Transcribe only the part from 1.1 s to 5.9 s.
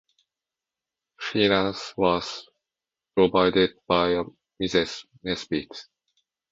Finance was provided by a Mrs. Nesbit.